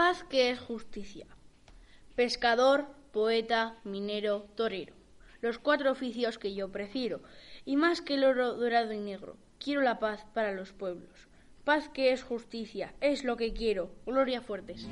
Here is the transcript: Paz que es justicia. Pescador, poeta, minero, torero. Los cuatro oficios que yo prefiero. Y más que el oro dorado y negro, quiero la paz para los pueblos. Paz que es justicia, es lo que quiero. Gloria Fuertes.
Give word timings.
Paz 0.00 0.22
que 0.22 0.50
es 0.50 0.60
justicia. 0.60 1.26
Pescador, 2.14 2.86
poeta, 3.10 3.80
minero, 3.82 4.46
torero. 4.54 4.94
Los 5.40 5.58
cuatro 5.58 5.90
oficios 5.90 6.38
que 6.38 6.54
yo 6.54 6.70
prefiero. 6.70 7.20
Y 7.64 7.74
más 7.74 8.00
que 8.00 8.14
el 8.14 8.22
oro 8.22 8.54
dorado 8.54 8.92
y 8.92 8.98
negro, 8.98 9.36
quiero 9.58 9.80
la 9.80 9.98
paz 9.98 10.24
para 10.34 10.52
los 10.52 10.72
pueblos. 10.72 11.26
Paz 11.64 11.88
que 11.88 12.12
es 12.12 12.22
justicia, 12.22 12.94
es 13.00 13.24
lo 13.24 13.36
que 13.36 13.52
quiero. 13.52 13.90
Gloria 14.06 14.40
Fuertes. 14.40 14.86